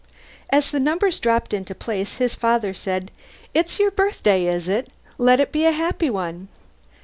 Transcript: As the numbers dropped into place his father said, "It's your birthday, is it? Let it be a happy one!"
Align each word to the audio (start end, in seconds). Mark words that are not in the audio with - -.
As 0.49 0.71
the 0.71 0.79
numbers 0.79 1.19
dropped 1.19 1.53
into 1.53 1.75
place 1.75 2.15
his 2.15 2.33
father 2.33 2.73
said, 2.73 3.11
"It's 3.53 3.77
your 3.79 3.91
birthday, 3.91 4.47
is 4.47 4.67
it? 4.67 4.87
Let 5.19 5.39
it 5.39 5.51
be 5.51 5.65
a 5.65 5.71
happy 5.73 6.09
one!" 6.09 6.47